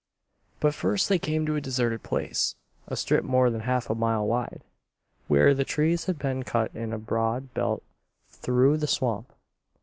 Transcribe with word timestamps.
But 0.59 0.73
first 0.73 1.09
they 1.09 1.19
came 1.19 1.45
to 1.45 1.55
a 1.55 1.61
deserted 1.61 2.01
place, 2.01 2.55
a 2.87 2.95
strip 2.95 3.23
more 3.23 3.51
than 3.51 3.61
half 3.61 3.87
a 3.87 3.93
mile 3.93 4.25
wide, 4.25 4.63
where 5.27 5.53
the 5.53 5.63
trees 5.63 6.05
had 6.05 6.17
been 6.17 6.41
cut 6.41 6.73
in 6.73 6.91
a 6.91 6.97
broad 6.97 7.53
belt 7.53 7.83
through 8.27 8.77
the 8.77 8.87
swamp. 8.87 9.31